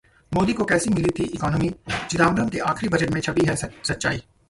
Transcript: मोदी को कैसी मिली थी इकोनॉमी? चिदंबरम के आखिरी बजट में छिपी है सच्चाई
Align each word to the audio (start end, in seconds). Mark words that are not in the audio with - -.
मोदी 0.31 0.53
को 0.53 0.65
कैसी 0.65 0.89
मिली 0.89 1.09
थी 1.19 1.23
इकोनॉमी? 1.23 1.69
चिदंबरम 2.09 2.49
के 2.49 2.59
आखिरी 2.59 2.89
बजट 2.89 3.11
में 3.11 3.21
छिपी 3.21 3.45
है 3.45 3.55
सच्चाई 3.55 4.21